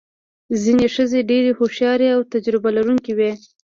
ځینې 0.61 0.85
ښځې 0.95 1.19
ډېرې 1.29 1.51
هوښیارې 1.57 2.07
او 2.15 2.21
تجربه 2.33 2.69
لرونکې 2.77 3.11
وې. 3.17 3.31